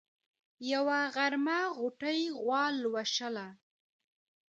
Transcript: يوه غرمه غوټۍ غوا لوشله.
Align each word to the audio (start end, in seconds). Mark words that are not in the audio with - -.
يوه 0.73 0.99
غرمه 1.15 1.59
غوټۍ 1.77 2.19
غوا 2.41 2.63
لوشله. 2.81 3.47